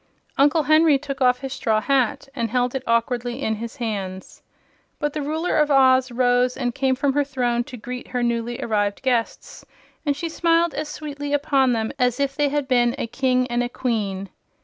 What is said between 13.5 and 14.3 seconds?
queen.